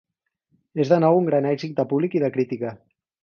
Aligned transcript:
És 0.83 0.93
de 0.93 0.97
nou 1.03 1.19
un 1.19 1.27
gran 1.29 1.47
èxit 1.51 1.77
de 1.81 1.87
públic 1.93 2.17
i 2.19 2.25
de 2.27 2.33
crítica. 2.39 2.73